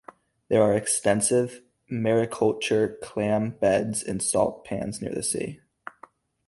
[0.49, 5.59] There are extensive mariculture clam beds and salt pans near the sea.